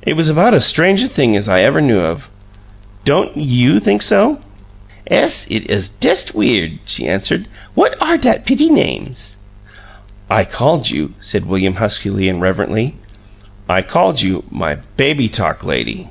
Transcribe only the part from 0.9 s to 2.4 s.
a thing as I ever knew of.